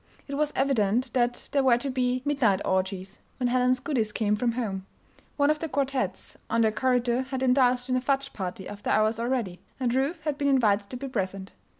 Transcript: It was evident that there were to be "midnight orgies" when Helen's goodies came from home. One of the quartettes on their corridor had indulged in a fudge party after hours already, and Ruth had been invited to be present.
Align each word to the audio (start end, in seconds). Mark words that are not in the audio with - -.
It 0.27 0.33
was 0.33 0.51
evident 0.55 1.13
that 1.13 1.49
there 1.51 1.63
were 1.63 1.77
to 1.77 1.91
be 1.91 2.23
"midnight 2.25 2.59
orgies" 2.65 3.19
when 3.37 3.49
Helen's 3.49 3.79
goodies 3.79 4.11
came 4.11 4.35
from 4.35 4.53
home. 4.53 4.87
One 5.37 5.51
of 5.51 5.59
the 5.59 5.69
quartettes 5.69 6.37
on 6.49 6.61
their 6.61 6.71
corridor 6.71 7.21
had 7.21 7.43
indulged 7.43 7.87
in 7.87 7.95
a 7.95 8.01
fudge 8.01 8.33
party 8.33 8.67
after 8.67 8.89
hours 8.89 9.19
already, 9.19 9.59
and 9.79 9.93
Ruth 9.93 10.21
had 10.23 10.39
been 10.39 10.47
invited 10.47 10.89
to 10.89 10.97
be 10.97 11.07
present. 11.07 11.51